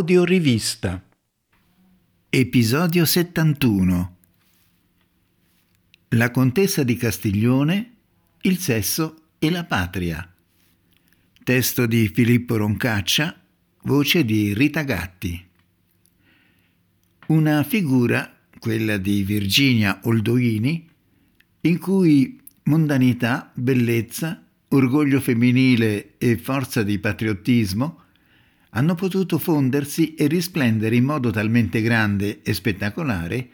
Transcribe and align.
Audiorivista. 0.00 1.06
Episodio 2.30 3.04
71. 3.04 4.16
La 6.08 6.30
contessa 6.30 6.82
di 6.82 6.96
Castiglione, 6.96 7.96
il 8.40 8.56
sesso 8.56 9.24
e 9.38 9.50
la 9.50 9.64
patria. 9.66 10.26
Testo 11.44 11.84
di 11.84 12.08
Filippo 12.08 12.56
Roncaccia, 12.56 13.38
voce 13.82 14.24
di 14.24 14.54
Rita 14.54 14.84
Gatti. 14.84 15.46
Una 17.26 17.62
figura, 17.62 18.38
quella 18.58 18.96
di 18.96 19.22
Virginia 19.22 20.00
Oldoini, 20.04 20.88
in 21.60 21.78
cui 21.78 22.40
mondanità, 22.64 23.52
bellezza, 23.54 24.42
orgoglio 24.68 25.20
femminile 25.20 26.16
e 26.16 26.38
forza 26.38 26.82
di 26.82 26.98
patriottismo 26.98 27.99
hanno 28.70 28.94
potuto 28.94 29.38
fondersi 29.38 30.14
e 30.14 30.26
risplendere 30.26 30.96
in 30.96 31.04
modo 31.04 31.30
talmente 31.30 31.80
grande 31.82 32.42
e 32.42 32.54
spettacolare 32.54 33.48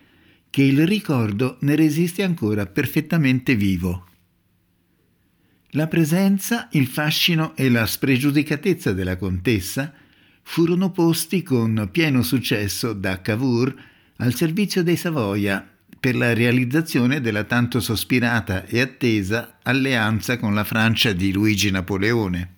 che 0.50 0.62
il 0.62 0.86
ricordo 0.86 1.58
ne 1.60 1.74
resiste 1.74 2.22
ancora 2.22 2.66
perfettamente 2.66 3.54
vivo. 3.54 4.06
La 5.70 5.86
presenza, 5.86 6.68
il 6.72 6.86
fascino 6.86 7.54
e 7.56 7.68
la 7.68 7.84
spregiudicatezza 7.84 8.92
della 8.92 9.16
contessa 9.16 9.92
furono 10.42 10.90
posti 10.90 11.42
con 11.42 11.88
pieno 11.90 12.22
successo 12.22 12.92
da 12.92 13.20
Cavour 13.20 13.74
al 14.18 14.34
servizio 14.34 14.82
dei 14.82 14.96
Savoia 14.96 15.68
per 15.98 16.14
la 16.14 16.32
realizzazione 16.32 17.20
della 17.20 17.44
tanto 17.44 17.80
sospirata 17.80 18.64
e 18.64 18.80
attesa 18.80 19.58
alleanza 19.62 20.38
con 20.38 20.54
la 20.54 20.64
Francia 20.64 21.12
di 21.12 21.32
Luigi 21.32 21.70
Napoleone. 21.70 22.54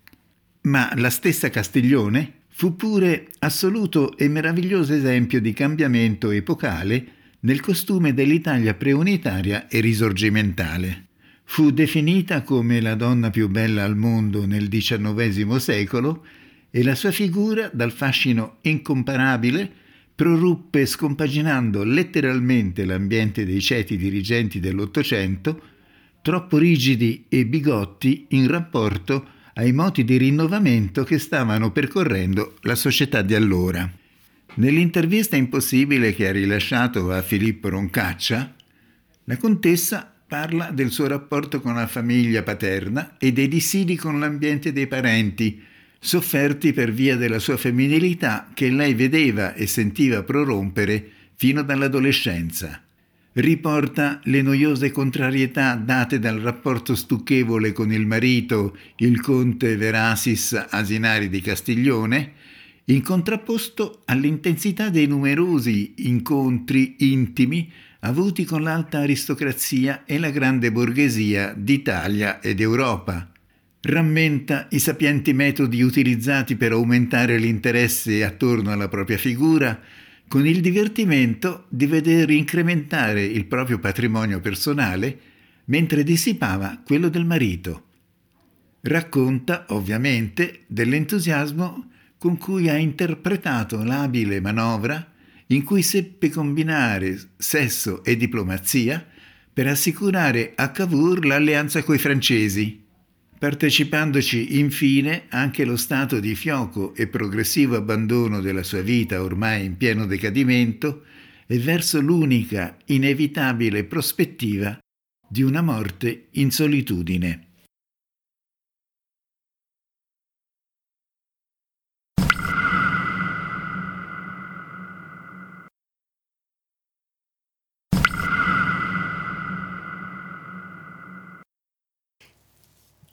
Ma 0.63 0.93
la 0.97 1.11
stessa 1.11 1.49
Castiglione 1.51 2.38
fu 2.59 2.75
pure 2.75 3.29
assoluto 3.39 4.17
e 4.17 4.27
meraviglioso 4.27 4.93
esempio 4.93 5.41
di 5.41 5.53
cambiamento 5.53 6.33
epocale 6.33 7.07
nel 7.43 7.61
costume 7.61 8.13
dell'Italia 8.13 8.75
preunitaria 8.75 9.69
e 9.69 9.79
risorgimentale. 9.79 11.07
Fu 11.45 11.71
definita 11.71 12.43
come 12.43 12.81
la 12.81 12.97
donna 12.97 13.31
più 13.31 13.49
bella 13.49 13.85
al 13.85 13.95
mondo 13.95 14.45
nel 14.45 14.67
XIX 14.67 15.55
secolo 15.59 16.27
e 16.69 16.83
la 16.83 16.97
sua 16.97 17.13
figura, 17.13 17.71
dal 17.73 17.93
fascino 17.93 18.57
incomparabile, 18.63 19.71
proruppe 20.13 20.85
scompaginando 20.85 21.85
letteralmente 21.85 22.85
l'ambiente 22.85 23.47
dei 23.47 23.61
ceti 23.61 23.97
dirigenti 23.97 24.59
dell'Ottocento, 24.59 25.63
troppo 26.23 26.59
rigidi 26.59 27.27
e 27.29 27.47
bigotti 27.47 28.27
in 28.31 28.49
rapporto 28.49 29.37
ai 29.59 29.73
moti 29.73 30.05
di 30.05 30.17
rinnovamento 30.17 31.03
che 31.03 31.19
stavano 31.19 31.73
percorrendo 31.73 32.57
la 32.63 32.77
società 32.77 33.23
di 33.23 33.35
allora. 33.35 33.91
Nell'intervista 34.55 35.35
impossibile 35.35 36.15
che 36.15 36.29
ha 36.29 36.33
rilasciato 36.33 37.11
a 37.11 37.23
Filippo 37.23 37.69
Roncaccia, 37.69 38.55
la 39.25 39.37
contessa 39.37 40.13
parla 40.27 40.71
del 40.71 40.91
suo 40.91 41.09
rapporto 41.09 41.61
con 41.61 41.75
la 41.75 41.89
famiglia 41.89 42.45
paterna 42.45 43.17
e 43.19 43.33
dei 43.33 43.49
dissidi 43.49 43.97
con 43.97 44.21
l'ambiente 44.21 44.73
dei 44.73 44.87
parenti, 44.87 45.61
sofferti 45.99 46.73
per 46.73 46.93
via 46.93 47.17
della 47.17 47.41
sua 47.41 47.57
femminilità 47.57 48.51
che 48.55 48.71
lei 48.71 48.95
vedeva 48.95 49.55
e 49.55 49.67
sentiva 49.67 50.23
prorompere 50.23 51.11
fino 51.35 51.63
dall'adolescenza 51.63 52.83
riporta 53.39 54.21
le 54.25 54.43
noiose 54.43 54.91
contrarietà 54.91 55.77
date 55.77 56.19
dal 56.19 56.41
rapporto 56.41 56.97
stucchevole 56.97 57.73
con 57.73 57.93
il 57.93 58.05
marito, 58.05 58.77
il 58.97 59.21
conte 59.21 59.77
Verasis 59.77 60.67
Asinari 60.71 61.29
di 61.29 61.41
Castiglione, 61.41 62.33
in 62.87 63.03
contrapposto 63.03 64.03
all'intensità 64.07 64.89
dei 64.89 65.07
numerosi 65.07 65.95
incontri 65.99 66.97
intimi 66.99 67.71
avuti 68.01 68.45
con 68.45 68.63
l'alta 68.63 69.01
aristocrazia 69.01 70.05
e 70.05 70.19
la 70.19 70.31
grande 70.31 70.73
borghesia 70.73 71.55
d'Italia 71.57 72.41
ed 72.41 72.61
Europa. 72.61 73.31
Rammenta 73.81 74.67
i 74.71 74.81
sapienti 74.81 75.33
metodi 75.33 75.83
utilizzati 75.83 76.57
per 76.57 76.73
aumentare 76.73 77.39
l'interesse 77.39 78.25
attorno 78.25 78.73
alla 78.73 78.89
propria 78.89 79.19
figura, 79.19 79.81
con 80.29 80.47
il 80.47 80.61
divertimento 80.61 81.65
di 81.71 81.87
vedere 81.87 82.35
incrementare 82.35 83.25
il 83.25 83.47
proprio 83.47 83.79
patrimonio 83.79 84.41
personale 84.41 85.19
mentre 85.65 86.05
dissipava 86.05 86.81
quello 86.85 87.09
del 87.09 87.25
marito. 87.25 87.85
Racconta, 88.83 89.65
ovviamente, 89.69 90.65
dell'entusiasmo 90.67 91.91
con 92.19 92.37
cui 92.37 92.69
ha 92.69 92.77
interpretato 92.77 93.83
l'abile 93.83 94.41
manovra 94.41 95.13
in 95.49 95.65
cui 95.65 95.83
seppe 95.83 96.31
combinare 96.31 97.19
sesso 97.37 98.05
e 98.05 98.17
diplomazia 98.17 99.05
per 99.53 99.67
assicurare 99.67 100.53
a 100.55 100.71
Cavour 100.71 101.25
l'alleanza 101.25 101.83
coi 101.83 101.99
francesi, 101.99 102.87
partecipandoci 103.39 104.59
infine 104.59 105.25
anche 105.29 105.65
lo 105.65 105.77
stato 105.77 106.19
di 106.19 106.35
fioco 106.35 106.95
e 106.95 107.07
progressivo 107.07 107.77
abbandono 107.77 108.41
della 108.41 108.63
sua 108.63 108.83
vita 108.83 109.23
ormai 109.23 109.65
in 109.65 109.77
pieno 109.77 110.07
decadimento 110.07 111.05
e 111.47 111.59
verso 111.59 112.01
l'unica 112.01 112.77
inevitabile 112.87 113.85
prospettiva 113.85 114.79
di 115.29 115.43
una 115.43 115.63
morte 115.63 116.29
in 116.33 116.51
solitudine. 116.51 117.48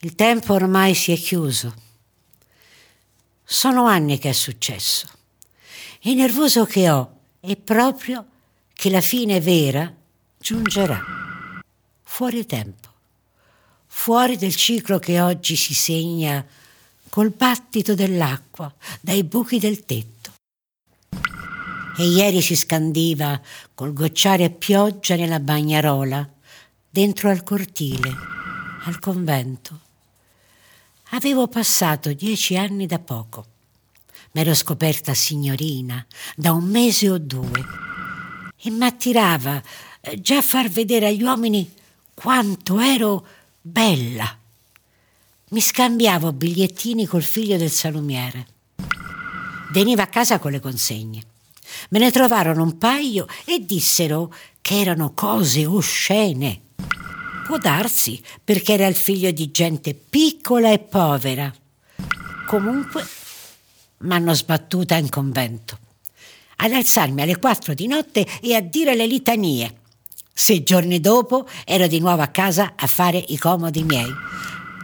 Il 0.06 0.14
tempo 0.14 0.54
ormai 0.54 0.94
si 0.94 1.12
è 1.12 1.18
chiuso. 1.18 1.74
Sono 3.44 3.86
anni 3.86 4.20
che 4.20 4.30
è 4.30 4.34
successo. 4.34 5.08
Il 6.02 6.18
nervoso 6.18 6.64
che 6.66 6.92
ho 6.92 7.22
è 7.40 7.56
proprio 7.56 8.24
che 8.72 8.92
la 8.92 9.02
fine 9.02 9.42
vera 9.42 9.92
giungerà. 10.38 11.04
Fuori 12.04 12.46
tempo. 12.46 12.88
Fuori 13.88 14.38
del 14.38 14.56
ciclo 14.56 15.00
che 15.00 15.20
oggi 15.20 15.56
si 15.56 15.74
segna 15.74 16.46
col 17.10 17.32
battito 17.32 17.96
dell'acqua 17.96 18.72
dai 19.02 19.24
buchi 19.24 19.58
del 19.58 19.86
tetto. 19.86 20.34
E 21.98 22.06
ieri 22.06 22.44
si 22.44 22.56
scandiva 22.56 23.42
col 23.74 23.92
gocciare 23.92 24.52
pioggia 24.52 25.16
nella 25.16 25.40
bagnarola, 25.40 26.30
dentro 26.88 27.32
al 27.32 27.42
cortile, 27.42 28.14
al 28.84 29.00
convento. 29.00 29.85
Avevo 31.16 31.48
passato 31.48 32.12
dieci 32.12 32.58
anni 32.58 32.88
da 32.88 33.00
poco. 33.00 33.46
M'ero 34.34 34.54
scoperta 34.54 35.14
signorina 35.14 36.06
da 36.36 36.52
un 36.52 36.66
mese 36.66 37.10
o 37.10 37.18
due 37.18 37.66
e 38.58 38.70
m'attirava 38.70 39.62
eh, 40.02 40.20
già 40.20 40.42
far 40.42 40.68
vedere 40.68 41.08
agli 41.08 41.24
uomini 41.24 41.72
quanto 42.14 42.82
ero 42.82 43.26
bella. 43.62 44.38
Mi 45.52 45.62
scambiavo 45.62 46.34
bigliettini 46.34 47.06
col 47.06 47.24
figlio 47.24 47.56
del 47.56 47.72
salumiere. 47.72 48.48
Veniva 49.72 50.04
a 50.04 50.08
casa 50.08 50.38
con 50.38 50.52
le 50.52 50.60
consegne. 50.60 51.24
Me 51.92 52.00
ne 52.00 52.12
trovarono 52.12 52.62
un 52.62 52.78
paio 52.78 53.26
e 53.46 53.66
dissero 53.66 54.34
che 54.60 54.82
erano 54.82 55.14
cose 55.14 55.66
oscene. 55.66 56.62
Può 57.46 57.60
darsi, 57.60 58.20
perché 58.44 58.74
era 58.74 58.88
il 58.88 58.96
figlio 58.96 59.30
di 59.30 59.52
gente 59.52 59.94
piccola 59.94 60.72
e 60.72 60.80
povera. 60.80 61.54
Comunque, 62.48 63.06
m'hanno 64.00 64.34
sbattuta 64.34 64.96
in 64.96 65.10
convento. 65.10 65.78
Ad 66.56 66.72
alzarmi 66.72 67.22
alle 67.22 67.38
quattro 67.38 67.76
di 67.76 67.86
notte 67.86 68.26
e 68.42 68.56
a 68.56 68.62
dire 68.62 68.96
le 68.96 69.06
litanie. 69.06 69.76
Sei 70.34 70.64
giorni 70.64 71.00
dopo 71.00 71.48
ero 71.66 71.86
di 71.86 72.00
nuovo 72.00 72.24
a 72.24 72.30
casa 72.30 72.74
a 72.76 72.88
fare 72.88 73.24
i 73.28 73.38
comodi 73.38 73.84
miei. 73.84 74.12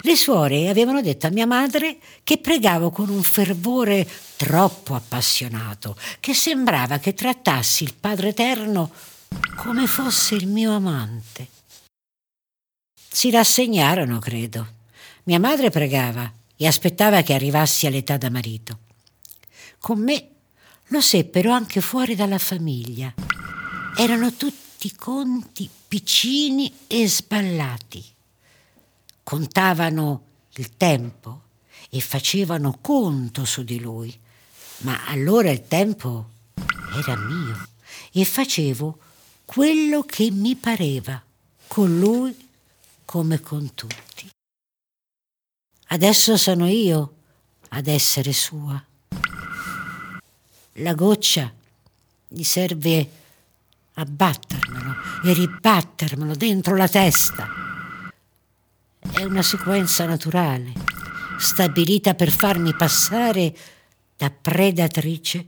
Le 0.03 0.15
suore 0.15 0.69
avevano 0.69 1.01
detto 1.01 1.25
a 1.25 1.31
mia 1.31 1.47
madre 1.47 1.97
che 2.24 2.38
pregavo 2.38 2.91
con 2.91 3.09
un 3.09 3.24
fervore 3.24 4.07
troppo 4.35 4.94
appassionato, 4.94 5.95
che 6.19 6.35
sembrava 6.35 7.00
che 7.00 7.15
trattassi 7.15 7.85
il 7.85 7.95
Padre 8.00 8.30
Eterno 8.30 8.91
come 9.56 9.88
fosse 9.88 10.35
il 10.35 10.45
mio 10.45 10.75
amante. 10.75 11.59
Si 13.13 13.29
rassegnarono, 13.29 14.19
credo. 14.19 14.65
Mia 15.23 15.37
madre 15.37 15.69
pregava 15.69 16.31
e 16.55 16.65
aspettava 16.65 17.21
che 17.23 17.33
arrivassi 17.33 17.85
all'età 17.85 18.15
da 18.15 18.29
marito. 18.29 18.79
Con 19.79 19.99
me 19.99 20.29
lo 20.87 21.01
seppero 21.01 21.51
anche 21.51 21.81
fuori 21.81 22.15
dalla 22.15 22.37
famiglia. 22.37 23.13
Erano 23.97 24.31
tutti 24.31 24.95
conti 24.95 25.69
piccini 25.89 26.73
e 26.87 27.05
sballati. 27.05 28.01
Contavano 29.23 30.23
il 30.55 30.77
tempo 30.77 31.41
e 31.89 31.99
facevano 31.99 32.77
conto 32.79 33.43
su 33.43 33.63
di 33.63 33.81
lui, 33.81 34.17
Ma 34.79 35.05
allora 35.07 35.51
il 35.51 35.67
tempo 35.67 36.29
era 36.95 37.17
mio 37.17 37.67
e 38.13 38.23
facevo 38.23 38.97
quello 39.43 40.01
che 40.03 40.31
mi 40.31 40.55
pareva, 40.55 41.21
con 41.67 41.99
lui 41.99 42.49
come 43.11 43.41
con 43.41 43.73
tutti. 43.75 44.29
Adesso 45.87 46.37
sono 46.37 46.65
io 46.69 47.15
ad 47.71 47.87
essere 47.87 48.31
sua. 48.31 48.81
La 50.75 50.93
goccia 50.93 51.53
gli 52.29 52.43
serve 52.43 53.09
a 53.95 54.05
battermelo 54.05 54.95
e 55.25 55.33
ribattermelo 55.33 56.35
dentro 56.35 56.77
la 56.77 56.87
testa. 56.87 57.49
È 58.97 59.23
una 59.23 59.41
sequenza 59.41 60.05
naturale, 60.05 60.71
stabilita 61.37 62.13
per 62.13 62.31
farmi 62.31 62.73
passare 62.73 63.53
da 64.15 64.29
predatrice 64.29 65.47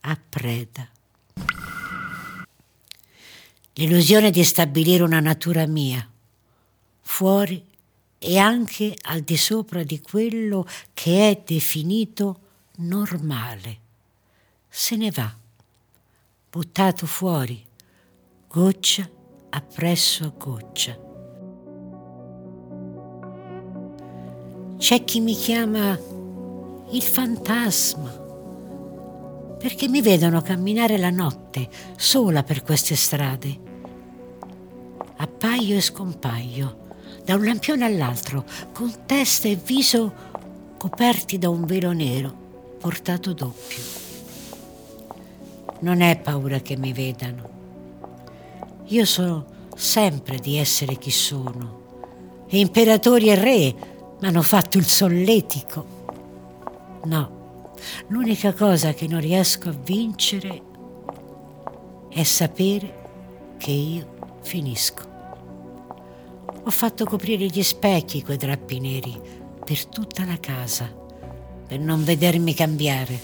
a 0.00 0.18
preda. 0.30 0.88
L'illusione 3.74 4.30
di 4.30 4.42
stabilire 4.44 5.02
una 5.02 5.20
natura 5.20 5.66
mia, 5.66 6.11
fuori 7.02 7.64
e 8.18 8.38
anche 8.38 8.96
al 9.02 9.20
di 9.20 9.36
sopra 9.36 9.82
di 9.82 10.00
quello 10.00 10.66
che 10.94 11.30
è 11.30 11.42
definito 11.44 12.40
normale. 12.76 13.78
Se 14.68 14.96
ne 14.96 15.10
va, 15.10 15.30
buttato 16.50 17.06
fuori, 17.06 17.62
goccia 18.48 19.08
appresso 19.50 20.32
goccia. 20.38 20.98
C'è 24.78 25.04
chi 25.04 25.20
mi 25.20 25.34
chiama 25.34 25.98
il 26.90 27.02
fantasma, 27.02 28.10
perché 29.58 29.88
mi 29.88 30.00
vedono 30.00 30.40
camminare 30.40 30.96
la 30.96 31.10
notte 31.10 31.68
sola 31.96 32.42
per 32.42 32.62
queste 32.62 32.96
strade. 32.96 33.70
Appaio 35.16 35.76
e 35.76 35.80
scompaio 35.80 36.81
da 37.24 37.34
un 37.34 37.44
lampione 37.44 37.84
all'altro, 37.84 38.44
con 38.72 38.92
testa 39.06 39.48
e 39.48 39.56
viso 39.56 40.12
coperti 40.76 41.38
da 41.38 41.48
un 41.48 41.64
velo 41.64 41.92
nero, 41.92 42.34
portato 42.78 43.32
doppio. 43.32 43.82
Non 45.80 46.00
è 46.00 46.18
paura 46.18 46.60
che 46.60 46.76
mi 46.76 46.92
vedano. 46.92 47.50
Io 48.86 49.04
so 49.04 49.46
sempre 49.76 50.38
di 50.38 50.56
essere 50.56 50.96
chi 50.96 51.10
sono. 51.10 51.80
E 52.48 52.58
imperatori 52.58 53.30
e 53.30 53.34
re 53.34 53.74
mi 54.20 54.26
hanno 54.26 54.42
fatto 54.42 54.78
il 54.78 54.86
solletico. 54.86 55.86
No, 57.04 57.72
l'unica 58.08 58.52
cosa 58.52 58.92
che 58.92 59.06
non 59.06 59.20
riesco 59.20 59.70
a 59.70 59.76
vincere 59.80 60.62
è 62.08 62.22
sapere 62.22 63.54
che 63.56 63.70
io 63.70 64.38
finisco. 64.42 65.11
Ho 66.64 66.70
fatto 66.70 67.04
coprire 67.04 67.46
gli 67.46 67.62
specchi 67.62 68.22
quei 68.22 68.36
drappi 68.36 68.78
neri 68.78 69.18
per 69.64 69.86
tutta 69.86 70.24
la 70.24 70.38
casa, 70.38 70.86
per 71.66 71.80
non 71.80 72.04
vedermi 72.04 72.54
cambiare. 72.54 73.20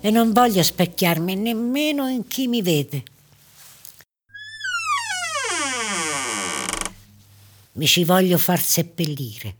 E 0.00 0.10
non 0.10 0.32
voglio 0.32 0.62
specchiarmi 0.62 1.34
nemmeno 1.34 2.08
in 2.08 2.26
chi 2.26 2.46
mi 2.46 2.62
vede. 2.62 3.02
Mi 7.72 7.86
ci 7.86 8.04
voglio 8.04 8.38
far 8.38 8.60
seppellire. 8.60 9.56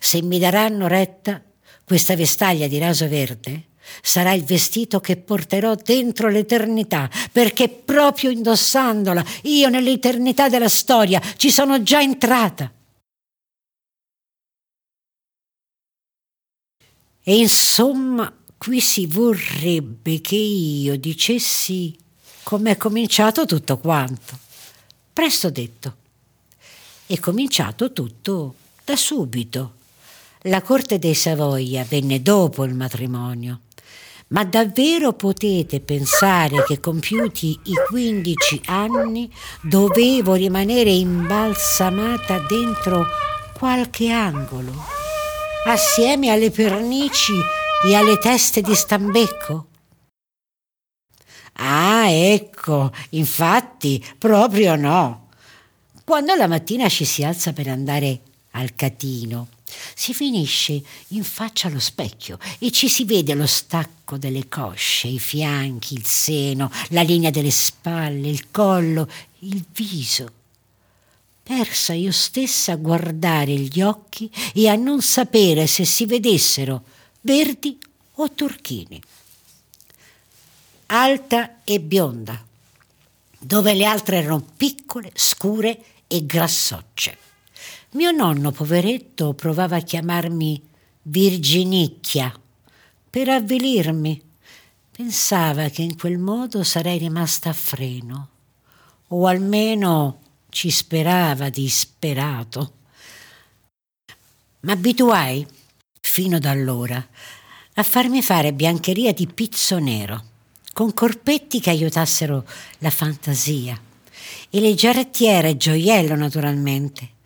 Se 0.00 0.20
mi 0.20 0.40
daranno 0.40 0.88
retta, 0.88 1.40
questa 1.84 2.16
vestaglia 2.16 2.66
di 2.66 2.78
raso 2.78 3.08
verde 3.08 3.68
sarà 4.02 4.32
il 4.32 4.44
vestito 4.44 5.00
che 5.00 5.16
porterò 5.16 5.74
dentro 5.74 6.28
l'eternità, 6.28 7.10
perché 7.32 7.68
proprio 7.68 8.30
indossandola 8.30 9.24
io 9.42 9.68
nell'eternità 9.68 10.48
della 10.48 10.68
storia 10.68 11.20
ci 11.36 11.50
sono 11.50 11.82
già 11.82 12.00
entrata. 12.00 12.72
E 17.22 17.36
insomma, 17.36 18.32
qui 18.56 18.80
si 18.80 19.06
vorrebbe 19.06 20.20
che 20.20 20.36
io 20.36 20.96
dicessi 20.96 21.96
com'è 22.42 22.76
cominciato 22.76 23.44
tutto 23.46 23.78
quanto. 23.78 24.38
Presto 25.12 25.50
detto. 25.50 25.96
È 27.06 27.18
cominciato 27.18 27.92
tutto 27.92 28.54
da 28.84 28.96
subito. 28.96 29.74
La 30.44 30.62
corte 30.62 30.98
dei 30.98 31.14
Savoia 31.14 31.84
venne 31.84 32.22
dopo 32.22 32.64
il 32.64 32.74
matrimonio. 32.74 33.60
Ma 34.32 34.44
davvero 34.44 35.12
potete 35.12 35.80
pensare 35.80 36.62
che 36.62 36.78
compiuti 36.78 37.58
i 37.64 37.74
15 37.88 38.62
anni 38.66 39.28
dovevo 39.60 40.34
rimanere 40.34 40.90
imbalsamata 40.90 42.38
dentro 42.38 43.06
qualche 43.58 44.08
angolo, 44.10 44.72
assieme 45.66 46.30
alle 46.30 46.52
pernici 46.52 47.32
e 47.84 47.94
alle 47.96 48.18
teste 48.18 48.60
di 48.60 48.72
stambecco? 48.72 49.66
Ah, 51.54 52.08
ecco, 52.08 52.92
infatti, 53.10 54.04
proprio 54.16 54.76
no. 54.76 55.28
Quando 56.04 56.36
la 56.36 56.46
mattina 56.46 56.88
ci 56.88 57.04
si 57.04 57.24
alza 57.24 57.52
per 57.52 57.66
andare 57.66 58.20
al 58.52 58.76
catino, 58.76 59.48
si 59.94 60.12
finisce 60.14 60.82
in 61.08 61.24
faccia 61.24 61.68
allo 61.68 61.78
specchio 61.78 62.38
e 62.58 62.70
ci 62.70 62.88
si 62.88 63.04
vede 63.04 63.34
lo 63.34 63.46
stacco 63.46 64.16
delle 64.16 64.48
cosce, 64.48 65.08
i 65.08 65.18
fianchi, 65.18 65.94
il 65.94 66.04
seno, 66.04 66.70
la 66.88 67.02
linea 67.02 67.30
delle 67.30 67.50
spalle, 67.50 68.28
il 68.28 68.50
collo, 68.50 69.08
il 69.40 69.64
viso. 69.72 70.32
Persa 71.42 71.92
io 71.94 72.12
stessa 72.12 72.72
a 72.72 72.76
guardare 72.76 73.52
gli 73.54 73.80
occhi 73.80 74.30
e 74.54 74.68
a 74.68 74.76
non 74.76 75.02
sapere 75.02 75.66
se 75.66 75.84
si 75.84 76.06
vedessero 76.06 76.84
verdi 77.22 77.78
o 78.14 78.30
turchini. 78.32 79.00
Alta 80.86 81.62
e 81.64 81.80
bionda, 81.80 82.44
dove 83.38 83.74
le 83.74 83.84
altre 83.84 84.18
erano 84.18 84.44
piccole, 84.56 85.10
scure 85.14 85.84
e 86.06 86.26
grassocce. 86.26 87.28
Mio 87.92 88.12
nonno, 88.12 88.52
poveretto, 88.52 89.34
provava 89.34 89.76
a 89.76 89.80
chiamarmi 89.80 90.62
Virginicchia 91.02 92.32
per 93.10 93.28
avvilirmi. 93.28 94.22
Pensava 94.92 95.68
che 95.70 95.82
in 95.82 95.98
quel 95.98 96.18
modo 96.18 96.62
sarei 96.62 96.98
rimasta 96.98 97.48
a 97.48 97.52
freno, 97.52 98.28
o 99.08 99.26
almeno 99.26 100.20
ci 100.50 100.70
sperava 100.70 101.48
disperato. 101.48 102.74
M'abituai, 104.60 105.44
fino 106.00 106.36
ad 106.36 106.44
allora, 106.44 107.04
a 107.74 107.82
farmi 107.82 108.22
fare 108.22 108.52
biancheria 108.52 109.12
di 109.12 109.26
pizzo 109.26 109.80
nero, 109.80 110.24
con 110.72 110.94
corpetti 110.94 111.58
che 111.58 111.70
aiutassero 111.70 112.46
la 112.78 112.90
fantasia, 112.90 113.76
e 114.48 114.60
le 114.60 114.74
giarrettiere 114.74 115.56
gioiello 115.56 116.14
naturalmente 116.14 117.18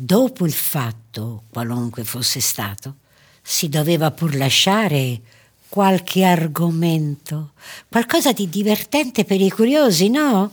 Dopo 0.00 0.46
il 0.46 0.52
fatto, 0.52 1.42
qualunque 1.50 2.04
fosse 2.04 2.38
stato, 2.38 2.98
si 3.42 3.68
doveva 3.68 4.12
pur 4.12 4.36
lasciare 4.36 5.20
qualche 5.68 6.22
argomento, 6.22 7.54
qualcosa 7.88 8.32
di 8.32 8.48
divertente 8.48 9.24
per 9.24 9.40
i 9.40 9.50
curiosi, 9.50 10.08
no? 10.08 10.52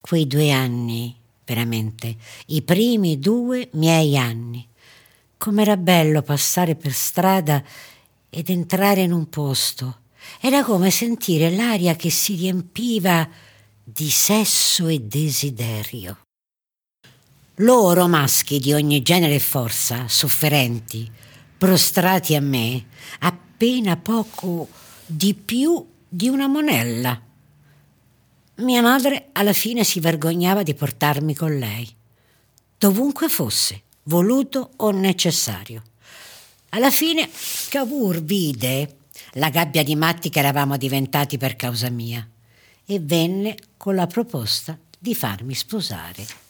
Quei 0.00 0.26
due 0.26 0.50
anni, 0.50 1.14
veramente, 1.44 2.16
i 2.46 2.62
primi 2.62 3.20
due 3.20 3.68
miei 3.74 4.18
anni. 4.18 4.66
Com'era 5.36 5.76
bello 5.76 6.22
passare 6.22 6.74
per 6.74 6.92
strada 6.92 7.62
ed 8.28 8.50
entrare 8.50 9.02
in 9.02 9.12
un 9.12 9.28
posto. 9.28 10.00
Era 10.40 10.64
come 10.64 10.90
sentire 10.90 11.54
l'aria 11.54 11.94
che 11.94 12.10
si 12.10 12.34
riempiva 12.34 13.28
di 13.84 14.10
sesso 14.10 14.88
e 14.88 14.98
desiderio. 14.98 16.25
Loro, 17.60 18.06
maschi 18.06 18.58
di 18.58 18.74
ogni 18.74 19.00
genere 19.00 19.36
e 19.36 19.38
forza, 19.38 20.08
sofferenti, 20.08 21.10
prostrati 21.56 22.34
a 22.34 22.40
me, 22.42 22.84
appena 23.20 23.96
poco 23.96 24.68
di 25.06 25.32
più 25.32 25.82
di 26.06 26.28
una 26.28 26.48
monella. 26.48 27.18
Mia 28.56 28.82
madre 28.82 29.28
alla 29.32 29.54
fine 29.54 29.84
si 29.84 30.00
vergognava 30.00 30.62
di 30.62 30.74
portarmi 30.74 31.34
con 31.34 31.56
lei, 31.56 31.90
dovunque 32.76 33.30
fosse, 33.30 33.84
voluto 34.02 34.72
o 34.76 34.90
necessario. 34.90 35.82
Alla 36.70 36.90
fine 36.90 37.26
Cavour 37.70 38.22
vide 38.22 38.96
la 39.32 39.48
gabbia 39.48 39.82
di 39.82 39.96
matti 39.96 40.28
che 40.28 40.40
eravamo 40.40 40.76
diventati 40.76 41.38
per 41.38 41.56
causa 41.56 41.88
mia 41.88 42.28
e 42.84 43.00
venne 43.00 43.56
con 43.78 43.94
la 43.94 44.06
proposta 44.06 44.78
di 44.98 45.14
farmi 45.14 45.54
sposare 45.54 46.44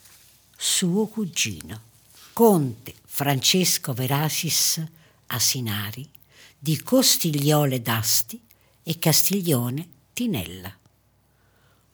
suo 0.56 1.06
cugino, 1.06 1.80
conte 2.32 2.94
Francesco 3.04 3.92
Verasis 3.92 4.82
Asinari, 5.26 6.08
di 6.58 6.80
Costigliole 6.82 7.82
d'Asti, 7.82 8.40
e 8.88 8.98
Castiglione 9.00 9.88
Tinella. 10.12 10.72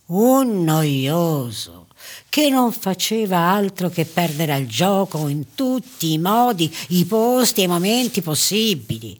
Un 0.06 0.62
noioso 0.62 1.86
che 2.28 2.50
non 2.50 2.70
faceva 2.70 3.38
altro 3.38 3.88
che 3.88 4.04
perdere 4.04 4.52
al 4.52 4.66
gioco 4.66 5.26
in 5.28 5.54
tutti 5.54 6.12
i 6.12 6.18
modi, 6.18 6.70
i 6.88 7.06
posti 7.06 7.62
e 7.62 7.64
i 7.64 7.68
momenti 7.68 8.20
possibili. 8.20 9.18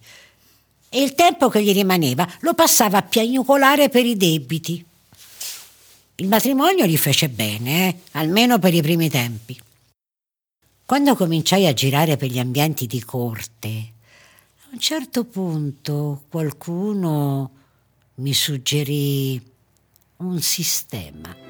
E 0.91 1.01
il 1.01 1.15
tempo 1.15 1.49
che 1.49 1.63
gli 1.63 1.73
rimaneva 1.73 2.29
lo 2.41 2.53
passava 2.53 2.99
a 2.99 3.03
piagnucolare 3.03 3.89
per 3.89 4.05
i 4.05 4.19
debiti. 4.19 4.85
Il 6.23 6.29
matrimonio 6.29 6.87
gli 6.87 6.97
fece 6.97 7.29
bene, 7.29 7.89
eh? 7.89 7.97
almeno 8.13 8.61
per 8.61 8.73
i 8.73 8.81
primi 8.81 9.11
tempi. 9.11 9.61
Quando 10.87 11.17
cominciai 11.17 11.67
a 11.67 11.73
girare 11.73 12.17
per 12.17 12.31
gli 12.31 12.39
ambienti 12.39 12.87
di 12.87 13.03
corte, 13.03 13.93
a 14.61 14.69
un 14.71 14.79
certo 14.79 15.25
punto 15.25 16.23
qualcuno 16.29 17.51
mi 18.17 18.33
suggerì 18.33 19.43
un 20.19 20.41
sistema. 20.41 21.35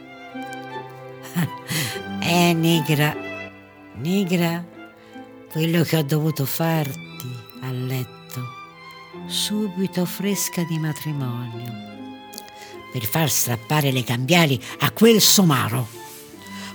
eh, 2.23 2.55
Nigra, 2.55 3.15
Nigra, 3.97 4.65
quello 5.51 5.83
che 5.83 5.99
ho 5.99 6.03
dovuto 6.03 6.47
farti 6.47 7.29
a 7.61 7.71
letto, 7.71 8.41
subito 9.27 10.07
fresca 10.07 10.65
di 10.65 10.79
matrimonio, 10.79 11.92
per 12.93 13.05
far 13.07 13.31
strappare 13.31 13.91
le 13.91 14.05
cambiali 14.05 14.63
a 14.81 14.91
quel 14.93 15.21
somaro 15.21 16.01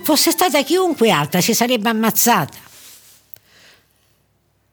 Fosse 0.08 0.30
stata 0.30 0.62
chiunque 0.62 1.10
altra 1.10 1.42
si 1.42 1.52
sarebbe 1.52 1.90
ammazzata. 1.90 2.56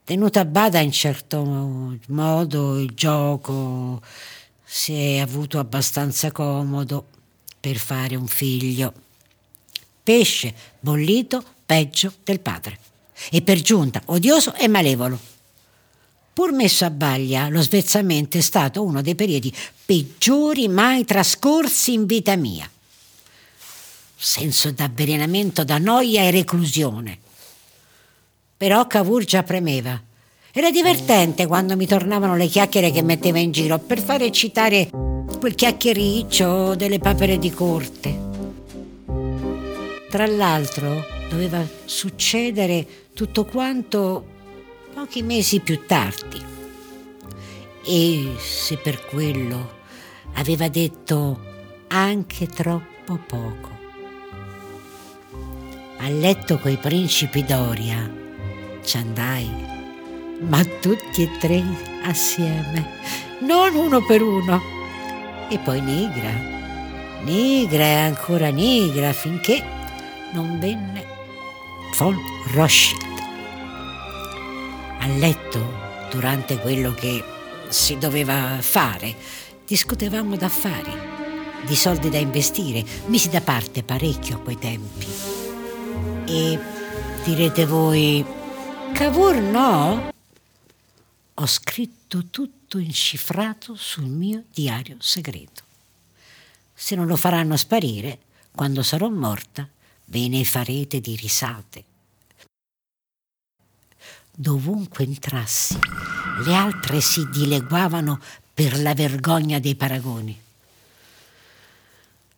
Tenuto 0.02 0.38
a 0.38 0.46
bada 0.46 0.80
in 0.80 0.90
certo 0.90 1.98
modo 2.06 2.78
il 2.78 2.92
gioco 2.94 4.00
si 4.64 4.94
è 4.94 5.18
avuto 5.18 5.58
abbastanza 5.58 6.32
comodo 6.32 7.08
per 7.60 7.76
fare 7.76 8.16
un 8.16 8.26
figlio. 8.26 8.94
Pesce 10.02 10.54
bollito 10.80 11.44
peggio 11.66 12.14
del 12.24 12.40
padre 12.40 12.78
e 13.30 13.42
per 13.42 13.60
giunta 13.60 14.00
odioso 14.06 14.54
e 14.54 14.68
malevolo. 14.68 15.20
Pur 16.36 16.52
messo 16.52 16.84
a 16.84 16.90
baglia, 16.90 17.48
lo 17.48 17.62
svezzamento 17.62 18.36
è 18.36 18.42
stato 18.42 18.84
uno 18.84 19.00
dei 19.00 19.14
periodi 19.14 19.50
peggiori 19.86 20.68
mai 20.68 21.06
trascorsi 21.06 21.94
in 21.94 22.04
vita 22.04 22.36
mia 22.36 22.68
senso 24.18 24.72
d'avvelenamento 24.72 25.62
da 25.62 25.78
noia 25.78 26.22
e 26.22 26.30
reclusione. 26.30 27.18
Però 28.56 28.86
Cavour 28.86 29.24
già 29.24 29.42
premeva. 29.42 30.00
Era 30.52 30.70
divertente 30.70 31.46
quando 31.46 31.76
mi 31.76 31.86
tornavano 31.86 32.34
le 32.34 32.46
chiacchiere 32.46 32.90
che 32.90 33.02
metteva 33.02 33.38
in 33.38 33.52
giro 33.52 33.78
per 33.78 34.00
fare 34.00 34.24
eccitare 34.24 34.88
quel 35.38 35.54
chiacchiericcio 35.54 36.74
delle 36.74 36.98
papere 36.98 37.38
di 37.38 37.50
corte. 37.50 38.24
Tra 40.08 40.26
l'altro 40.26 41.04
doveva 41.28 41.64
succedere 41.84 42.86
tutto 43.12 43.44
quanto 43.44 44.34
pochi 44.96 45.22
mesi 45.22 45.60
più 45.60 45.84
tardi. 45.84 46.42
E 47.84 48.34
se 48.38 48.78
per 48.78 49.04
quello 49.04 49.74
aveva 50.36 50.68
detto 50.68 51.38
anche 51.88 52.46
troppo 52.46 53.18
poco 53.26 53.74
a 55.98 56.08
letto 56.08 56.58
coi 56.58 56.78
principi 56.78 57.44
Doria. 57.44 58.10
Ci 58.82 58.96
andai, 58.96 59.50
ma 60.40 60.64
tutti 60.64 61.22
e 61.22 61.30
tre 61.40 61.62
assieme, 62.02 62.92
non 63.40 63.74
uno 63.74 64.02
per 64.02 64.22
uno. 64.22 64.62
E 65.50 65.58
poi 65.58 65.82
nigra, 65.82 66.32
nigra 67.22 67.84
e 67.84 67.94
ancora 67.96 68.48
nigra 68.48 69.12
finché 69.12 69.62
non 70.32 70.58
venne 70.58 71.04
von 71.98 72.16
Rothschild. 72.54 73.15
A 75.06 75.18
letto, 75.18 76.08
durante 76.10 76.58
quello 76.58 76.92
che 76.92 77.22
si 77.68 77.96
doveva 77.96 78.58
fare, 78.60 79.14
discutevamo 79.64 80.34
d'affari, 80.34 80.90
di 81.64 81.76
soldi 81.76 82.10
da 82.10 82.18
investire, 82.18 82.84
misi 83.06 83.28
da 83.28 83.40
parte 83.40 83.84
parecchio 83.84 84.34
a 84.34 84.40
quei 84.40 84.58
tempi 84.58 85.06
e 86.24 86.58
direte 87.22 87.66
voi, 87.66 88.26
Cavour 88.94 89.36
no? 89.36 90.12
Ho 91.34 91.46
scritto 91.46 92.26
tutto 92.28 92.78
incifrato 92.78 93.76
sul 93.76 94.06
mio 94.06 94.42
diario 94.52 94.96
segreto. 94.98 95.62
Se 96.74 96.96
non 96.96 97.06
lo 97.06 97.14
faranno 97.14 97.56
sparire, 97.56 98.18
quando 98.52 98.82
sarò 98.82 99.08
morta, 99.08 99.68
ve 100.06 100.26
ne 100.26 100.42
farete 100.44 101.00
di 101.00 101.14
risate. 101.14 101.84
Dovunque 104.38 105.04
entrassi, 105.04 105.78
le 106.44 106.54
altre 106.54 107.00
si 107.00 107.26
dileguavano 107.30 108.20
per 108.52 108.78
la 108.82 108.92
vergogna 108.92 109.58
dei 109.58 109.74
paragoni. 109.74 110.38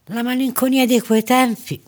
La 0.05 0.23
malinconia 0.23 0.87
di 0.87 1.01
quei 1.01 1.25
tempi 1.25 1.83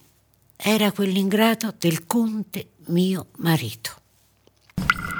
era 0.56 0.90
quell'ingrato 0.90 1.72
del 1.78 2.06
conte 2.06 2.70
mio 2.86 3.28
marito. 3.36 3.98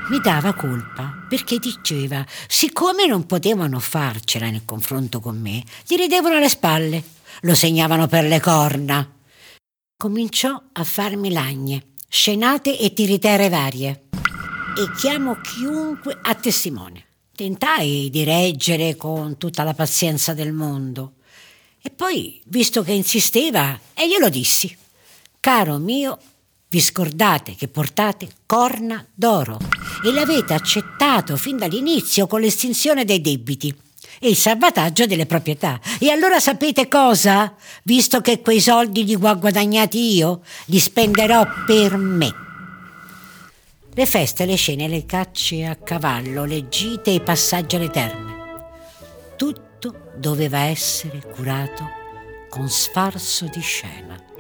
Mi 0.09 0.19
dava 0.21 0.55
colpa 0.55 1.25
perché 1.29 1.61
diceva, 1.61 2.27
siccome 2.49 3.07
non 3.07 3.27
potevano 3.27 3.79
farcela 3.79 4.51
nel 4.51 4.65
confronto 4.65 5.21
con 5.21 5.41
me, 5.41 5.63
gli 5.87 5.95
ridevano 5.95 6.35
alle 6.35 6.49
spalle, 6.49 7.05
lo 7.43 7.55
segnavano 7.55 8.09
per 8.09 8.25
le 8.25 8.41
corna. 8.41 9.09
Cominciò 9.97 10.61
a 10.73 10.83
farmi 10.83 11.31
lagne, 11.31 11.93
scenate 12.09 12.77
e 12.77 12.93
tiritere 12.93 13.49
varie. 13.49 14.09
E 14.81 14.91
chiamo 14.97 15.39
chiunque 15.43 16.19
a 16.23 16.35
testimone. 16.35 17.05
Tentai 17.37 18.09
di 18.11 18.25
reggere 18.25 18.97
con 18.97 19.37
tutta 19.37 19.63
la 19.63 19.75
pazienza 19.75 20.33
del 20.33 20.55
mondo. 20.55 21.17
E 21.83 21.91
poi, 21.91 22.41
visto 22.47 22.83
che 22.83 22.93
insisteva, 22.93 23.79
e 23.93 24.09
glielo 24.09 24.31
dissi. 24.31 24.75
Caro 25.39 25.77
mio, 25.77 26.19
vi 26.69 26.81
scordate 26.81 27.57
che 27.57 27.69
portate 27.69 28.27
corna 28.47 29.07
d'oro 29.13 29.59
e 30.03 30.13
l'avete 30.13 30.55
accettato 30.55 31.37
fin 31.37 31.59
dall'inizio 31.59 32.27
con 32.27 32.41
l'estinzione 32.41 33.05
dei 33.05 33.21
debiti 33.21 33.69
e 34.19 34.31
il 34.31 34.37
salvataggio 34.37 35.05
delle 35.05 35.27
proprietà. 35.27 35.79
E 35.99 36.09
allora 36.09 36.41
sapete 36.41 36.89
cosa? 36.89 37.55
Visto 37.83 38.23
che 38.23 38.41
quei 38.41 38.63
soldi 38.63 39.05
li 39.05 39.15
ho 39.15 39.39
guadagnati 39.39 40.15
io, 40.15 40.41
li 40.67 40.79
spenderò 40.79 41.47
per 41.67 41.99
me. 41.99 42.49
Le 43.93 44.07
feste, 44.07 44.47
le 44.47 44.55
scene, 44.55 44.89
le 44.89 45.05
cacce 45.05 45.65
a 45.65 45.75
cavallo, 45.75 46.45
le 46.45 46.69
gite 46.69 47.11
i 47.11 47.21
passaggi 47.21 47.77
alle 47.77 47.91
terme. 47.91 48.39
Tutto 49.37 50.13
doveva 50.17 50.61
essere 50.61 51.21
curato 51.21 51.99
con 52.49 52.69
sfarzo 52.69 53.47
di 53.47 53.61
scena 53.61 54.31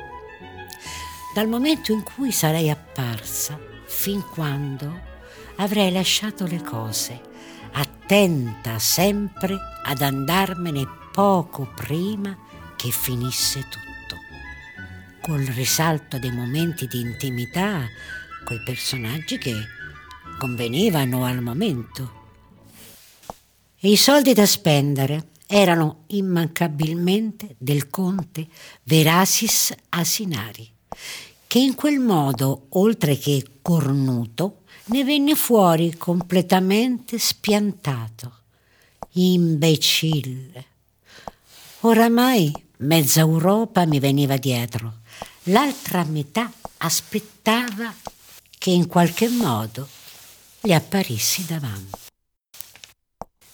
dal 1.32 1.46
momento 1.46 1.92
in 1.92 2.02
cui 2.02 2.32
sarei 2.32 2.70
apparsa 2.70 3.58
fin 3.86 4.22
quando 4.32 5.08
avrei 5.56 5.92
lasciato 5.92 6.44
le 6.44 6.60
cose, 6.60 7.20
attenta 7.72 8.78
sempre 8.78 9.56
ad 9.84 10.00
andarmene 10.00 10.86
poco 11.12 11.70
prima 11.74 12.36
che 12.76 12.90
finisse 12.90 13.60
tutto, 13.60 14.16
col 15.22 15.44
risalto 15.44 16.18
dei 16.18 16.32
momenti 16.32 16.86
di 16.86 17.00
intimità 17.00 17.86
coi 18.44 18.60
personaggi 18.62 19.38
che 19.38 19.54
convenivano 20.38 21.24
al 21.24 21.40
momento. 21.40 22.18
I 23.80 23.96
soldi 23.96 24.32
da 24.32 24.46
spendere 24.46 25.28
erano 25.46 26.04
immancabilmente 26.08 27.54
del 27.58 27.88
conte 27.88 28.46
Verasis 28.84 29.74
Asinari 29.88 30.70
che 31.50 31.58
in 31.58 31.74
quel 31.74 31.98
modo, 31.98 32.66
oltre 32.68 33.18
che 33.18 33.44
cornuto, 33.60 34.60
ne 34.84 35.02
venne 35.02 35.34
fuori 35.34 35.96
completamente 35.96 37.18
spiantato. 37.18 38.42
Imbecille. 39.14 40.64
Oramai 41.80 42.52
mezza 42.76 43.18
Europa 43.18 43.84
mi 43.84 43.98
veniva 43.98 44.36
dietro, 44.36 44.98
l'altra 45.44 46.04
metà 46.04 46.52
aspettava 46.76 47.92
che 48.60 48.68
in 48.68 48.88
qualche 48.88 49.26
modo 49.30 49.88
le 50.60 50.74
apparissi 50.74 51.46
davanti. 51.46 51.98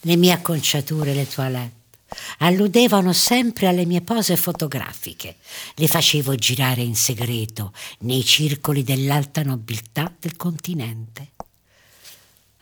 Le 0.01 0.17
mie 0.17 0.33
acconciature, 0.33 1.15
le 1.15 1.29
toilette, 1.29 1.75
alludevano 2.39 3.13
sempre 3.13 3.69
alle 3.69 3.85
mie 3.85 4.01
pose 4.01 4.37
fotografiche. 4.37 5.37
Le 5.77 5.87
facevo 5.87 6.35
girare 6.35 6.83
in 6.83 6.97
segreto 6.97 7.73
nei 8.01 8.25
circoli 8.25 8.83
dell'alta 8.83 9.45
nobiltà 9.45 10.13
del 10.19 10.35
continente. 10.35 11.35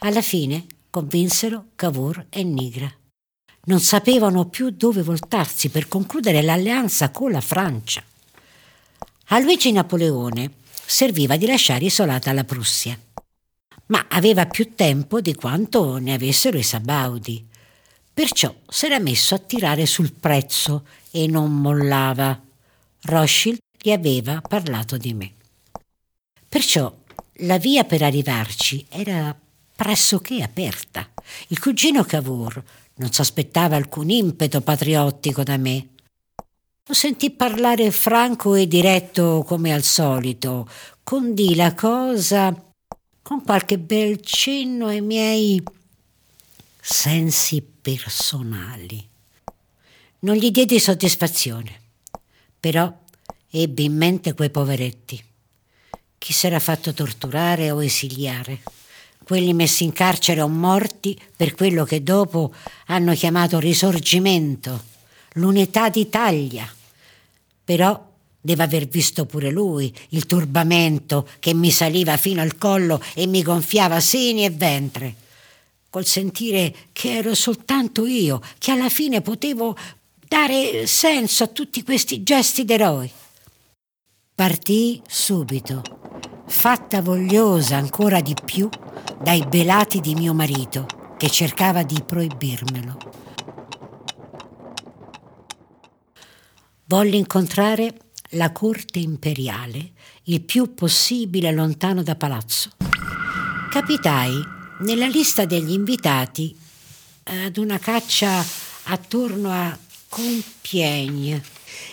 Alla 0.00 0.20
fine 0.20 0.66
convinsero 0.90 1.68
Cavour 1.74 2.26
e 2.28 2.42
Nigra. 2.42 2.92
non 3.68 3.80
sapevano 3.80 4.50
più 4.50 4.68
dove 4.68 5.00
voltarsi 5.00 5.70
per 5.70 5.88
concludere 5.88 6.42
l'alleanza 6.42 7.10
con 7.10 7.30
la 7.30 7.40
Francia. 7.40 8.04
A 9.28 9.38
Luigi 9.38 9.72
Napoleone 9.72 10.62
serviva 10.86 11.36
di 11.36 11.46
lasciare 11.46 11.84
isolata 11.84 12.32
la 12.32 12.44
Prussia, 12.44 12.98
ma 13.86 14.06
aveva 14.08 14.46
più 14.46 14.74
tempo 14.74 15.20
di 15.20 15.34
quanto 15.34 15.98
ne 15.98 16.14
avessero 16.14 16.58
i 16.58 16.62
Sabaudi. 16.62 17.46
Perciò 18.12 18.54
s'era 18.68 18.98
messo 18.98 19.34
a 19.34 19.38
tirare 19.38 19.86
sul 19.86 20.12
prezzo 20.12 20.86
e 21.10 21.26
non 21.26 21.52
mollava. 21.60 22.40
Rothschild 23.02 23.58
gli 23.80 23.90
aveva 23.90 24.40
parlato 24.40 24.96
di 24.96 25.12
me. 25.12 25.32
Perciò 26.48 26.94
la 27.38 27.58
via 27.58 27.84
per 27.84 28.02
arrivarci 28.02 28.86
era 28.88 29.36
pressoché 29.74 30.42
aperta. 30.42 31.10
Il 31.48 31.58
cugino 31.58 32.04
Cavour 32.04 32.62
non 32.96 33.12
s'aspettava 33.12 33.74
alcun 33.76 34.10
impeto 34.10 34.60
patriottico 34.60 35.42
da 35.42 35.56
me. 35.56 35.88
Lo 36.86 36.92
sentì 36.92 37.30
parlare 37.30 37.90
franco 37.90 38.54
e 38.54 38.68
diretto 38.68 39.42
come 39.46 39.72
al 39.72 39.82
solito, 39.82 40.68
condì 41.02 41.54
la 41.54 41.72
cosa 41.72 42.54
con 43.22 43.42
qualche 43.42 43.78
bel 43.78 44.20
cenno 44.20 44.88
ai 44.88 45.00
miei 45.00 45.62
sensi 46.78 47.62
personali. 47.62 49.02
Non 50.18 50.36
gli 50.36 50.50
diedi 50.50 50.78
soddisfazione, 50.78 51.80
però 52.60 52.94
ebbi 53.50 53.84
in 53.84 53.96
mente 53.96 54.34
quei 54.34 54.50
poveretti. 54.50 55.24
Chi 56.18 56.32
s'era 56.34 56.60
fatto 56.60 56.92
torturare 56.92 57.70
o 57.70 57.82
esiliare 57.82 58.60
quelli 59.24 59.54
messi 59.54 59.84
in 59.84 59.92
carcere 59.94 60.42
o 60.42 60.48
morti 60.48 61.18
per 61.34 61.54
quello 61.54 61.84
che 61.84 62.02
dopo 62.02 62.52
hanno 62.88 63.14
chiamato 63.14 63.58
risorgimento, 63.58 64.92
l'unità 65.34 65.88
d'Italia. 65.88 66.66
Però 67.64 68.12
deve 68.40 68.62
aver 68.62 68.86
visto 68.86 69.24
pure 69.24 69.50
lui 69.50 69.94
il 70.10 70.26
turbamento 70.26 71.26
che 71.40 71.54
mi 71.54 71.70
saliva 71.70 72.18
fino 72.18 72.42
al 72.42 72.58
collo 72.58 73.00
e 73.14 73.26
mi 73.26 73.42
gonfiava 73.42 74.00
seni 74.00 74.44
e 74.44 74.50
ventre, 74.50 75.14
col 75.88 76.04
sentire 76.04 76.74
che 76.92 77.16
ero 77.16 77.34
soltanto 77.34 78.04
io, 78.04 78.42
che 78.58 78.70
alla 78.70 78.90
fine 78.90 79.22
potevo 79.22 79.74
dare 80.28 80.86
senso 80.86 81.44
a 81.44 81.48
tutti 81.48 81.82
questi 81.82 82.22
gesti 82.22 82.64
d'eroi. 82.64 83.10
Partii 84.34 85.00
subito, 85.06 85.82
fatta 86.46 87.00
vogliosa 87.00 87.76
ancora 87.76 88.20
di 88.20 88.34
più 88.44 88.68
dai 89.22 89.46
belati 89.46 90.00
di 90.00 90.14
mio 90.14 90.34
marito, 90.34 90.86
che 91.16 91.30
cercava 91.30 91.82
di 91.82 92.02
proibirmelo. 92.04 93.33
Volli 96.86 97.16
incontrare 97.16 97.94
la 98.30 98.52
corte 98.52 98.98
imperiale 98.98 99.92
il 100.24 100.42
più 100.42 100.74
possibile 100.74 101.50
lontano 101.50 102.02
da 102.02 102.14
palazzo. 102.14 102.72
Capitai 103.70 104.42
nella 104.80 105.06
lista 105.06 105.46
degli 105.46 105.72
invitati 105.72 106.54
ad 107.24 107.56
una 107.56 107.78
caccia 107.78 108.44
attorno 108.84 109.50
a 109.50 109.76
Compiègne 110.08 111.42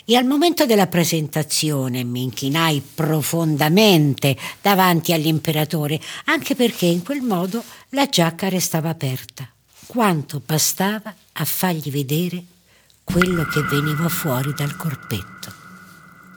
e 0.03 0.15
al 0.15 0.25
momento 0.25 0.65
della 0.65 0.87
presentazione 0.87 2.03
mi 2.03 2.23
inchinai 2.23 2.83
profondamente 2.93 4.37
davanti 4.61 5.13
all'imperatore, 5.13 6.01
anche 6.25 6.53
perché 6.53 6.85
in 6.85 7.01
quel 7.01 7.21
modo 7.21 7.63
la 7.89 8.07
giacca 8.07 8.49
restava 8.49 8.89
aperta. 8.89 9.49
Quanto 9.87 10.41
bastava 10.45 11.15
a 11.31 11.45
fargli 11.45 11.89
vedere 11.89 12.43
quello 13.03 13.45
che 13.45 13.61
veniva 13.63 14.07
fuori 14.09 14.53
dal 14.53 14.75
corpetto. 14.75 15.51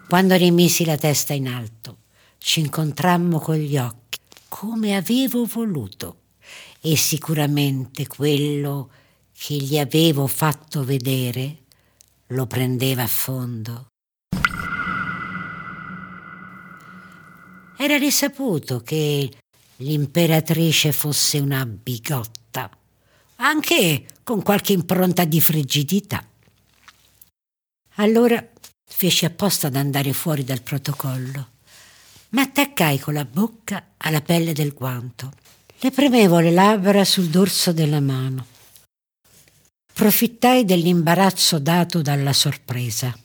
Quando 0.08 0.36
rimisi 0.36 0.84
la 0.84 0.96
testa 0.96 1.32
in 1.32 1.48
alto, 1.48 1.98
ci 2.38 2.60
incontrammo 2.60 3.38
con 3.38 3.56
gli 3.56 3.78
occhi, 3.78 4.18
come 4.48 4.96
avevo 4.96 5.44
voluto, 5.44 6.18
e 6.80 6.96
sicuramente 6.96 8.06
quello 8.06 8.90
che 9.36 9.54
gli 9.54 9.78
avevo 9.78 10.26
fatto 10.26 10.84
vedere 10.84 11.62
lo 12.28 12.46
prendeva 12.46 13.02
a 13.02 13.08
fondo. 13.08 13.86
Era 17.76 17.96
risaputo 17.96 18.80
che 18.80 19.30
l'imperatrice 19.76 20.92
fosse 20.92 21.38
una 21.38 21.66
bigotta, 21.66 22.70
anche 23.36 24.06
con 24.22 24.42
qualche 24.42 24.72
impronta 24.72 25.24
di 25.24 25.40
frigidità. 25.40 26.24
Allora 27.96 28.44
feci 28.84 29.24
apposta 29.24 29.68
ad 29.68 29.76
andare 29.76 30.12
fuori 30.12 30.42
dal 30.42 30.62
protocollo. 30.62 31.50
Ma 32.30 32.42
attaccai 32.42 32.98
con 32.98 33.14
la 33.14 33.24
bocca 33.24 33.92
alla 33.98 34.20
pelle 34.20 34.52
del 34.52 34.74
guanto. 34.74 35.32
Le 35.78 35.90
premevo 35.92 36.40
le 36.40 36.50
labbra 36.50 37.04
sul 37.04 37.28
dorso 37.28 37.72
della 37.72 38.00
mano. 38.00 38.46
Profittai 39.92 40.64
dell'imbarazzo 40.64 41.60
dato 41.60 42.02
dalla 42.02 42.32
sorpresa. 42.32 43.16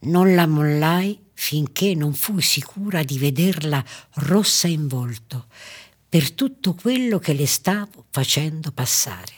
Non 0.00 0.34
la 0.34 0.46
mollai 0.46 1.18
finché 1.32 1.94
non 1.94 2.12
fui 2.12 2.42
sicura 2.42 3.02
di 3.02 3.18
vederla 3.18 3.82
rossa 4.14 4.68
in 4.68 4.86
volto 4.86 5.46
per 6.06 6.32
tutto 6.32 6.74
quello 6.74 7.18
che 7.18 7.32
le 7.32 7.46
stavo 7.46 8.04
facendo 8.10 8.72
passare. 8.72 9.32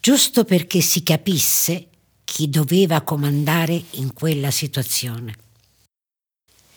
Giusto 0.00 0.44
perché 0.44 0.80
si 0.80 1.02
capisse 1.02 1.88
chi 2.24 2.48
doveva 2.48 3.02
comandare 3.02 3.80
in 3.92 4.12
quella 4.12 4.50
situazione. 4.50 5.36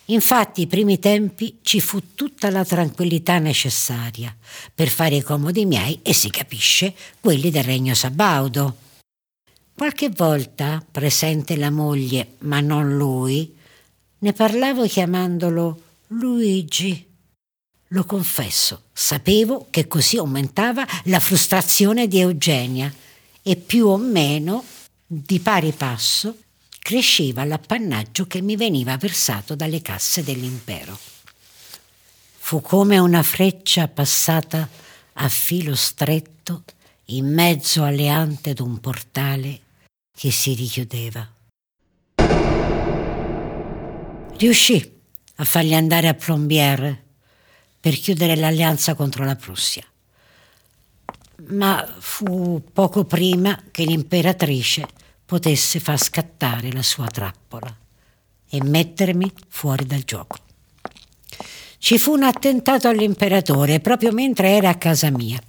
Infatti, 0.10 0.62
i 0.62 0.68
primi 0.68 1.00
tempi 1.00 1.58
ci 1.62 1.82
fu 1.82 2.14
tutta 2.14 2.50
la 2.50 2.64
tranquillità 2.64 3.40
necessaria 3.40 4.34
per 4.74 4.88
fare 4.88 5.16
i 5.16 5.22
comodi 5.22 5.66
miei 5.66 6.00
e 6.02 6.14
si 6.14 6.30
capisce 6.30 6.94
quelli 7.20 7.50
del 7.50 7.64
regno 7.64 7.94
sabaudo. 7.94 8.78
Qualche 9.74 10.10
volta, 10.10 10.84
presente 10.90 11.58
la 11.58 11.70
moglie, 11.70 12.36
ma 12.40 12.62
non 12.62 12.96
lui, 12.96 13.54
ne 14.20 14.34
parlavo 14.34 14.86
chiamandolo 14.88 15.82
Luigi. 16.08 17.06
Lo 17.90 18.04
confesso, 18.06 18.84
sapevo 18.94 19.68
che 19.70 19.88
così 19.88 20.18
aumentava 20.18 20.86
la 21.06 21.20
frustrazione 21.20 22.08
di 22.08 22.20
Eugenia 22.20 22.94
e 23.42 23.56
più 23.56 23.88
o 23.88 23.98
meno, 23.98 24.64
di 25.10 25.40
pari 25.40 25.72
passo, 25.72 26.38
cresceva 26.80 27.46
l'appannaggio 27.46 28.28
che 28.28 28.42
mi 28.42 28.58
veniva 28.58 28.98
versato 28.98 29.56
dalle 29.56 29.82
casse 29.82 30.22
dell'impero. 30.22 31.00
Fu 32.38 32.62
come 32.62 32.98
una 32.98 33.24
freccia 33.24 33.88
passata 33.88 34.68
a 35.14 35.30
filo 35.30 35.76
stretto 35.76 36.64
in 37.06 37.34
mezzo 37.34 37.86
alle 37.86 38.10
ante 38.10 38.54
d'un 38.54 38.80
portale 38.82 39.62
che 40.12 40.30
si 40.30 40.54
richiudeva. 40.54 41.26
Riuscì 44.38 44.96
a 45.36 45.44
fargli 45.46 45.74
andare 45.74 46.10
a 46.10 46.14
Plombier 46.14 47.04
per 47.80 47.98
chiudere 47.98 48.36
l'alleanza 48.36 48.94
contro 48.94 49.24
la 49.24 49.36
Prussia. 49.36 49.87
Ma 51.46 51.88
fu 52.00 52.64
poco 52.74 53.06
prima 53.06 53.64
che 53.70 53.84
l'imperatrice 53.84 54.88
potesse 55.26 55.80
far 55.80 56.00
scattare 56.00 56.72
la 56.72 56.82
sua 56.82 57.08
trappola 57.08 57.76
e 58.50 58.64
mettermi 58.64 59.32
fuori 59.48 59.86
dal 59.86 60.04
gioco. 60.04 60.38
Ci 61.78 62.00
fu 62.00 62.14
un 62.14 62.24
attentato 62.24 62.88
all'imperatore 62.88 63.80
proprio 63.80 64.12
mentre 64.12 64.50
era 64.50 64.70
a 64.70 64.76
casa 64.76 65.12
mia. 65.12 65.40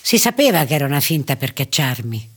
Si 0.00 0.18
sapeva 0.18 0.64
che 0.64 0.74
era 0.74 0.86
una 0.86 1.00
finta 1.00 1.36
per 1.36 1.52
cacciarmi, 1.52 2.30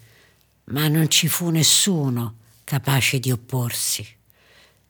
ma 0.66 0.88
non 0.88 1.10
ci 1.10 1.28
fu 1.28 1.50
nessuno 1.50 2.36
capace 2.64 3.20
di 3.20 3.32
opporsi. 3.32 4.06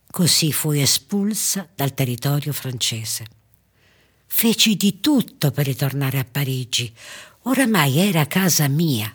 Così 0.09 0.51
fui 0.51 0.81
espulsa 0.81 1.67
dal 1.75 1.93
territorio 1.93 2.53
francese. 2.53 3.25
Feci 4.31 4.75
di 4.75 4.99
tutto 5.01 5.51
per 5.51 5.65
ritornare 5.65 6.19
a 6.19 6.25
Parigi. 6.29 6.93
Oramai 7.43 7.97
era 7.97 8.25
casa 8.25 8.67
mia 8.67 9.13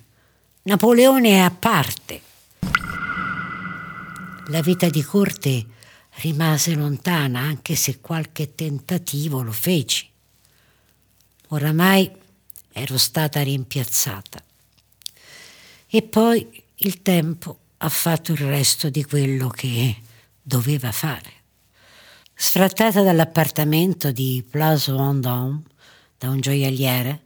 Napoleone 0.67 1.29
è 1.29 1.39
a 1.41 1.51
parte. 1.51 2.23
La 4.47 4.63
vita 4.63 4.89
di 4.89 5.03
corte 5.03 5.67
rimase 6.23 6.75
lontana, 6.75 7.41
anche 7.41 7.77
se 7.77 8.01
qualche 8.01 8.55
tentativo 8.55 9.43
lo 9.43 9.53
feci. 9.53 10.09
Oramai 11.49 12.11
ero 12.73 12.97
stata 12.97 13.43
rimpiazzata. 13.43 14.43
E 15.87 16.03
poi 16.03 16.63
il 16.77 17.03
tempo 17.03 17.59
ha 17.77 17.89
fatto 17.91 18.33
il 18.33 18.39
resto 18.39 18.89
di 18.89 19.05
quello 19.05 19.49
che 19.49 19.97
doveva 20.41 20.93
fare. 20.93 21.44
Sfrattata 22.37 23.03
dall'appartamento 23.03 24.11
di 24.11 24.45
Place 24.49 24.93
Vendôme 24.93 25.63
da 26.19 26.31
un 26.31 26.41
gioielliere, 26.41 27.23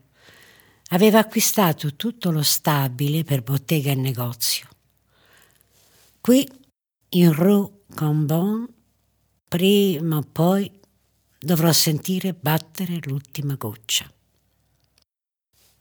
aveva 0.90 1.18
acquistato 1.18 1.94
tutto 1.97 2.31
lo 2.31 2.42
stabile 2.42 3.25
per 3.25 3.42
bottega 3.42 3.90
e 3.90 3.94
negozio. 3.94 4.68
Qui, 6.21 6.47
in 7.11 7.33
Rue 7.33 7.71
Cambon, 7.94 8.68
prima 9.49 10.18
o 10.18 10.23
poi 10.31 10.71
dovrò 11.38 11.73
sentire 11.73 12.35
battere 12.35 12.99
l'ultima 13.03 13.55
goccia. 13.55 14.11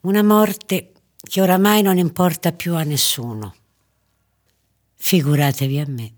Una 0.00 0.22
morte 0.22 0.92
che 1.16 1.40
oramai 1.40 1.82
non 1.82 1.98
importa 1.98 2.52
più 2.52 2.74
a 2.74 2.82
nessuno. 2.82 3.54
Figuratevi 4.94 5.78
a 5.78 5.84
me. 5.86 6.17